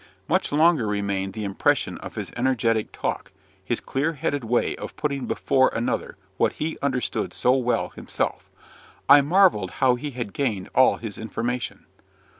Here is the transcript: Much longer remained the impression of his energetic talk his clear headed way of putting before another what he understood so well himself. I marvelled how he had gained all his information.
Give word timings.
Much 0.27 0.51
longer 0.51 0.87
remained 0.87 1.33
the 1.33 1.43
impression 1.43 1.99
of 1.99 2.15
his 2.15 2.31
energetic 2.35 2.91
talk 2.91 3.31
his 3.63 3.79
clear 3.79 4.13
headed 4.13 4.43
way 4.43 4.75
of 4.77 4.95
putting 4.95 5.27
before 5.27 5.69
another 5.75 6.17
what 6.37 6.53
he 6.53 6.75
understood 6.81 7.31
so 7.33 7.51
well 7.51 7.89
himself. 7.89 8.49
I 9.07 9.21
marvelled 9.21 9.73
how 9.77 9.93
he 9.93 10.09
had 10.09 10.33
gained 10.33 10.69
all 10.73 10.95
his 10.97 11.19
information. 11.19 11.85